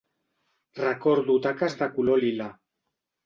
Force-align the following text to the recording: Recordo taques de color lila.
Recordo 0.79 1.35
taques 1.45 1.77
de 1.81 1.91
color 1.99 2.23
lila. 2.25 2.49